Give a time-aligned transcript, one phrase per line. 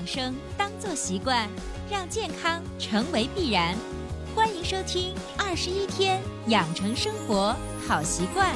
[0.00, 1.46] 养生当做习惯，
[1.90, 3.74] 让健康成为必然。
[4.34, 7.54] 欢迎收听《二十一天养成生活
[7.86, 8.46] 好习惯》。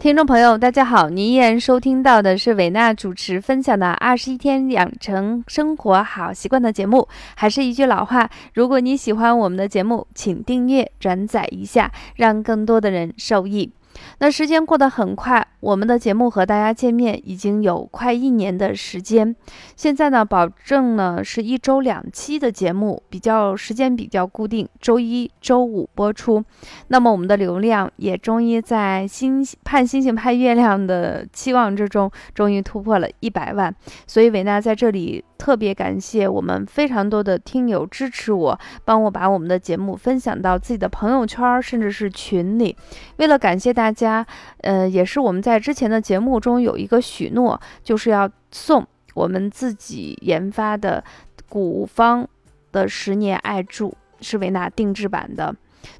[0.00, 1.08] 听众朋友，大家好！
[1.08, 7.06] 您依然收听到的是伟娜主持分享的《二十一天养成生活好习惯》的节目。
[7.36, 13.70] 还是一句老话，如果你喜欢我们的节目，请订阅、转载一下，让更多的人受益。
[14.18, 19.34] 那时间过得很快，我们的节目和大家见面已经有快一年的时间。
[19.76, 26.42] 现在呢，保证呢是一周两期的节目，比较时间比较固定，周一周五播出。
[26.88, 33.74] 那么我们的流量也终于在星盼星星盼月亮的期望之中，终于突破了一百万。
[34.06, 35.24] 所以伟娜在这里。
[35.42, 42.76] 特别感谢我们非常多的听友支持我，帮我把我们的节目分享到自己的朋友圈，甚至是群里。
[43.16, 44.24] 为了感谢大大家，
[44.58, 51.02] 呃，也是我们在之前的节目中有一个许诺，就是要送我们自己研发的
[51.48, 52.28] 古方
[52.70, 55.52] 的十年艾柱，是维纳定制版的。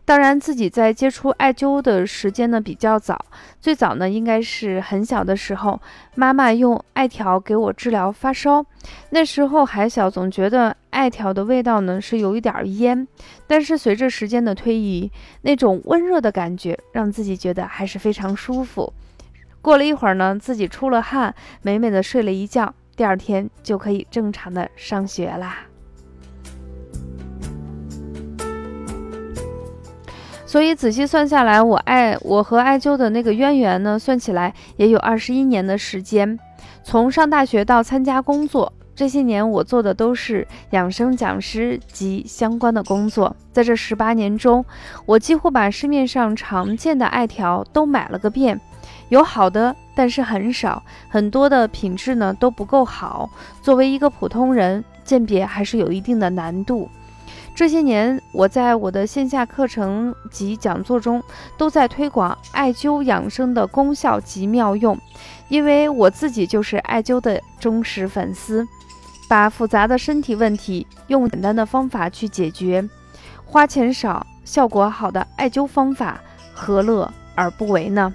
[0.05, 3.25] 当然，自己在接触艾灸的时间呢比较早，
[3.61, 5.81] 最早呢应该是很小的时候，
[6.15, 8.65] 妈妈用艾条给我治疗发烧。
[9.11, 13.07] 那时候还小，总觉得艾条的味道呢是有一点烟，
[13.47, 15.11] 但是随着时间的推移，
[15.43, 18.93] 那种温热的感觉让自己觉得还是非常舒服。
[19.61, 25.72] 过了一会儿呢，自己出了汗，美美的睡了一觉，第二天就可以正常的上学啦。
[30.53, 36.39] 所以仔细算下来，我艾我和艾灸的那个渊源呢，算起来也有二十一年的时间。
[36.85, 43.35] 从上大学到参加工作，这些年我做的都是养生讲师及相关的工作。
[43.51, 44.63] 在这十八年中，
[45.07, 48.61] 我几乎把市面上常见的艾条都买了个遍，
[49.09, 53.31] 有好的，但是很少，很多的品质呢都不够好。
[53.63, 56.91] 作为一个普通人，鉴别还是有一定的难度。
[57.55, 61.23] 这些年，我在我的线下课程及讲座中，
[61.57, 64.99] 都在推广艾灸养生的功效及妙用，
[65.49, 68.67] 因为我自己就是艾灸的忠实粉丝。
[69.29, 72.87] 把复杂的身体问题用简单的方法去解决，
[73.47, 76.21] 花钱少、效果好的艾灸方法，
[76.53, 78.13] 何乐而不为呢？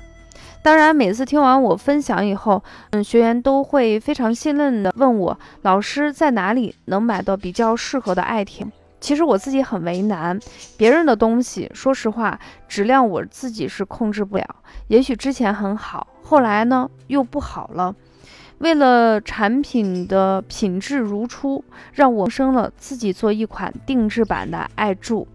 [0.62, 8.68] 当然，每次听完我分享以后，嗯，学员都会非常信任的问我，老师在哪里能买到比较适合的艾条？
[9.00, 10.40] 其实我自己很为难，
[10.76, 14.56] 别人的东西，说实话，质量我自己是控制不了。
[14.88, 17.96] 也许之前很好，后来呢又不好了。
[18.58, 21.64] 为了产品的品质如初，
[21.94, 25.28] 让我生了自己做一款定制版的爱柱。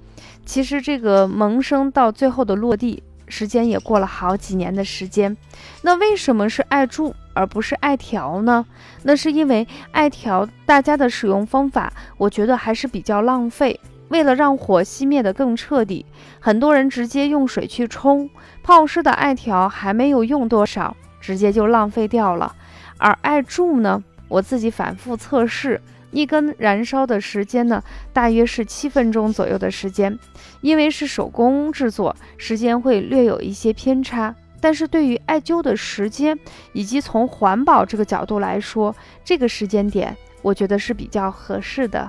[0.45, 3.03] 其实这个萌生到最后的落地。
[3.28, 5.37] 时间也过了好几年的时间，
[5.83, 8.65] 那为什么是艾柱而不是艾条呢？
[9.03, 13.78] 那是因为艾条大家的使用方法，我觉得还是比较浪费。
[14.09, 16.05] 为了让火熄灭的更彻底，
[16.38, 18.28] 很多人直接用水去冲
[18.62, 22.54] 泡湿的艾条，还没有用多少，直接就浪费掉了。
[22.99, 25.81] 而艾柱呢，我自己反复测试。
[26.12, 30.17] 一根燃烧的时间呢，大约是七分钟左右的时间，
[30.61, 34.34] 因为是手工制作，时间会略有一些偏差。
[34.61, 36.39] 但是对于艾灸的时间，
[36.72, 42.09] 以及从环保这个角度来说，这个时间点我觉得是比较合适的。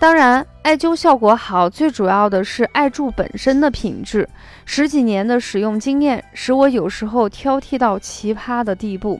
[0.00, 4.28] 当然，艾灸效果好，最主要的是艾柱本身的品质。
[4.66, 9.18] 十几年的使用经验，使我有时候挑剔到奇葩的地步。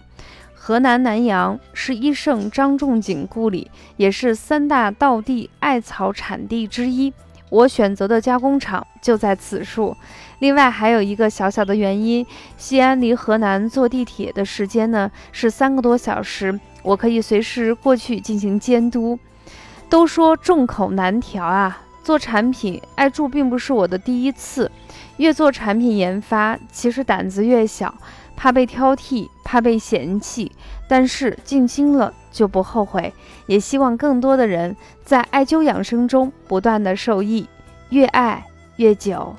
[0.53, 7.11] 河南南阳是医圣张仲景故里，也是三大道地艾草产地之一。
[7.49, 9.97] 我选择的加工厂就在此处。
[10.41, 12.27] 另外还有一个小小的原因，
[12.59, 19.19] 西安离河南坐地铁的时间呢是三个多小时，我可以随时过去进行监督。
[19.89, 24.71] 都说众口难调啊，做产品艾柱并不是我的第一次。
[25.17, 27.93] 越做产品研发，其实胆子越小，
[28.37, 30.53] 怕被挑剔，怕被嫌弃。
[30.89, 33.13] 但是进京了就不后悔。
[33.47, 37.49] 也希望更多的人在艾灸养生中不断的受益，
[37.89, 38.45] 越爱
[38.77, 39.35] 越久。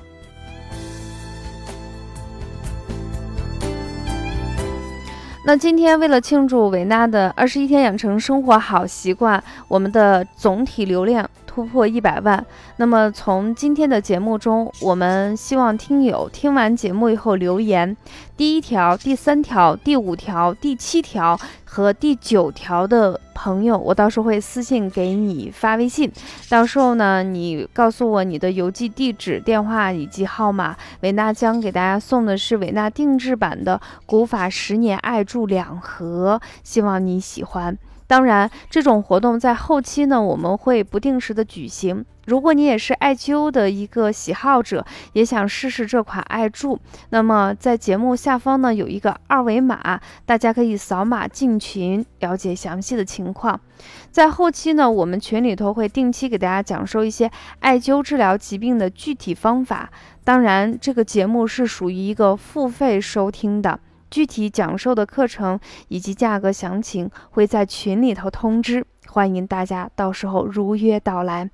[5.50, 12.46] 那今天为了庆祝维娜的二十一天养成生活好习惯，我们的总体流量突破一百万。
[12.76, 17.96] 那么从今天的节目中，我们希望听友听完节目以后留言，
[18.36, 26.08] 第一条、第三条、第五条、第七条和第九条的朋友，我到时候会私信给你发微信。
[26.48, 37.76] 到时候呢，你告诉我你的邮寄地址、电话以及号码，维娜将给大家送的是维娜定制版的古法十年爱柱两盒，希望你喜欢。
[38.10, 42.04] 当然，这种活动在后期呢，我们会不定时的举行。
[42.26, 46.76] 如果你也是艾灸的一个喜好者，也想试试这款艾柱，
[47.10, 53.60] 那么在节目下方呢有一个二维码，大家可以扫码进群了解详细的情况。
[54.10, 57.30] 在后期呢，我们群里头会定期给大家讲授一些
[57.60, 59.88] 艾灸治疗疾病的具体方法。
[60.24, 63.78] 当然，这个节目是属于一个付费收听的。
[64.10, 65.58] 具体讲授的课程
[65.88, 71.48] 以及价格详情会在群里头通知，欢迎大家到时候如约到来。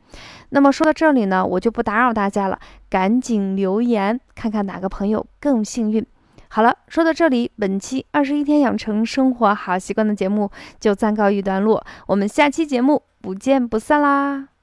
[0.50, 2.58] 那么说到这里呢，我就不打扰大家了，
[2.88, 6.04] 赶紧留言看看哪个朋友更幸运。
[6.48, 10.50] 好了，说到这里，本期二十一天养成生活好习惯的节目
[10.80, 14.55] 就暂告一段落，我们下期节目不见不散啦！